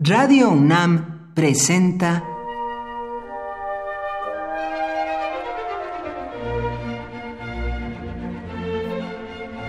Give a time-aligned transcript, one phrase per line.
[0.00, 2.22] Radio UNAM presenta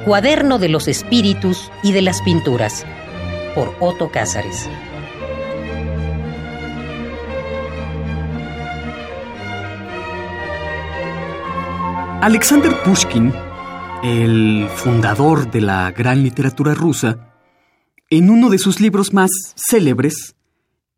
[0.06, 2.86] Cuaderno de los Espíritus y de las Pinturas
[3.56, 4.70] por Otto Cázares.
[12.22, 13.34] Alexander Pushkin,
[14.04, 17.29] el fundador de la gran literatura rusa,
[18.10, 20.36] en uno de sus libros más célebres,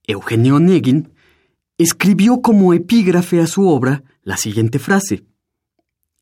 [0.07, 1.13] Eugenio Onegin,
[1.77, 5.25] escribió como epígrafe a su obra la siguiente frase: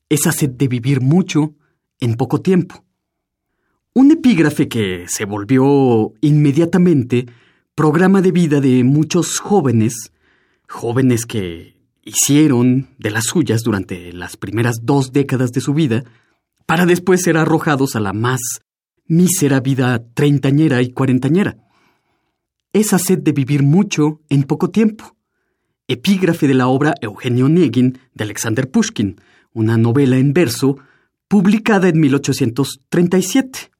[0.08, 1.54] Esa sed de vivir mucho
[2.00, 2.84] en poco tiempo.
[3.92, 7.26] Un epígrafe que se volvió inmediatamente
[7.74, 10.12] programa de vida de muchos jóvenes,
[10.68, 16.04] jóvenes que hicieron de las suyas durante las primeras dos décadas de su vida,
[16.66, 18.40] para después ser arrojados a la más
[19.10, 21.56] mísera vida treintañera y cuarentañera.
[22.72, 25.16] Esa sed de vivir mucho en poco tiempo.
[25.88, 29.20] Epígrafe de la obra Eugenio Onegin de Alexander Pushkin,
[29.52, 30.78] una novela en verso
[31.26, 33.72] publicada en 1837.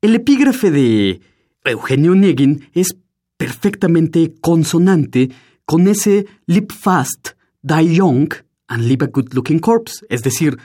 [0.00, 1.20] El epígrafe de
[1.64, 2.96] Eugenio Onegin es
[3.36, 5.30] perfectamente consonante
[5.64, 7.30] con ese Lip Fast,
[7.62, 8.32] Die Young
[8.68, 10.56] and Live a Good Looking Corpse, es decir,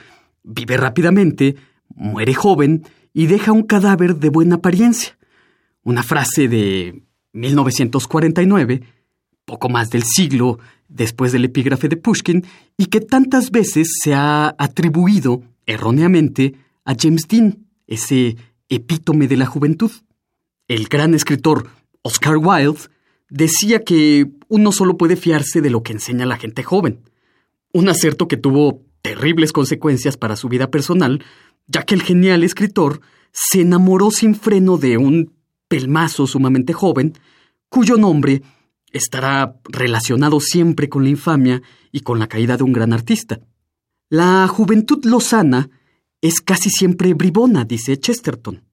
[0.44, 1.56] vive rápidamente,
[1.88, 5.18] muere joven y deja un cadáver de buena apariencia.
[5.82, 8.82] Una frase de 1949,
[9.44, 12.44] poco más del siglo después del epígrafe de Pushkin,
[12.76, 18.36] y que tantas veces se ha atribuido erróneamente a James Dean, ese
[18.68, 19.90] epítome de la juventud.
[20.66, 21.68] El gran escritor
[22.02, 22.88] Oscar Wilde
[23.30, 27.00] decía que uno solo puede fiarse de lo que enseña la gente joven.
[27.72, 31.24] Un acerto que tuvo terribles consecuencias para su vida personal,
[31.68, 35.32] ya que el genial escritor se enamoró sin freno de un
[35.68, 37.12] pelmazo sumamente joven,
[37.68, 38.42] cuyo nombre
[38.90, 43.40] estará relacionado siempre con la infamia y con la caída de un gran artista.
[44.08, 45.68] La juventud lozana
[46.20, 48.64] es casi siempre bribona, dice Chesterton.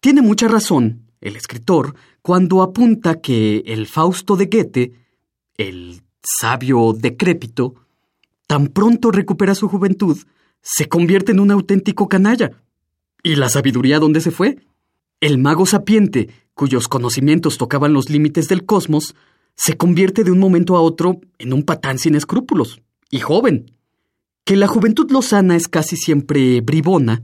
[0.00, 4.92] Tiene mucha razón el escritor cuando apunta que el Fausto de Goethe,
[5.56, 7.74] el sabio decrépito,
[8.46, 10.18] tan pronto recupera su juventud,
[10.62, 12.52] se convierte en un auténtico canalla.
[13.22, 14.58] ¿Y la sabiduría dónde se fue?
[15.20, 19.14] El mago sapiente, cuyos conocimientos tocaban los límites del cosmos,
[19.54, 23.72] se convierte de un momento a otro en un patán sin escrúpulos, y joven.
[24.44, 27.22] Que la juventud lozana es casi siempre bribona,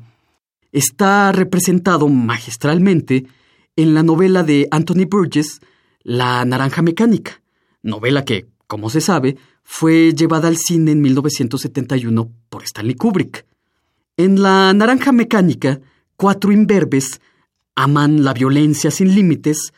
[0.73, 3.27] está representado magistralmente
[3.77, 5.61] en la novela de Anthony Burgess,
[6.03, 7.43] La Naranja Mecánica,
[7.83, 13.45] novela que, como se sabe, fue llevada al cine en 1971 por Stanley Kubrick.
[14.17, 15.83] En La Naranja Mecánica,
[16.17, 17.21] cuatro imberbes
[17.75, 19.75] aman la violencia sin límites,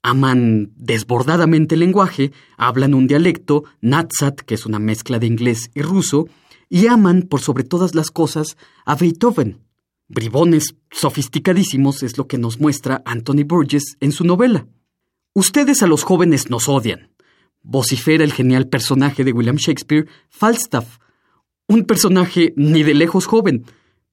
[0.00, 5.82] aman desbordadamente el lenguaje, hablan un dialecto, Natsat, que es una mezcla de inglés y
[5.82, 6.28] ruso,
[6.68, 9.58] y aman, por sobre todas las cosas, a Beethoven.
[10.06, 14.68] Bribones sofisticadísimos es lo que nos muestra Anthony Burgess en su novela.
[15.34, 17.10] Ustedes a los jóvenes nos odian,
[17.66, 20.98] vocifera el genial personaje de William Shakespeare, Falstaff,
[21.66, 23.64] un personaje ni de lejos joven,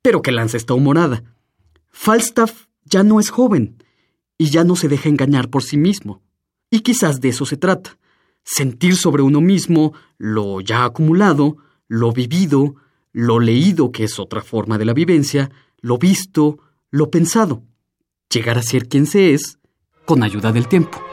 [0.01, 1.23] pero que lanza esta humorada.
[1.89, 3.83] Falstaff ya no es joven
[4.37, 6.21] y ya no se deja engañar por sí mismo.
[6.71, 7.97] Y quizás de eso se trata,
[8.43, 12.75] sentir sobre uno mismo lo ya acumulado, lo vivido,
[13.11, 16.57] lo leído, que es otra forma de la vivencia, lo visto,
[16.89, 17.63] lo pensado,
[18.31, 19.59] llegar a ser quien se es
[20.05, 21.12] con ayuda del tiempo.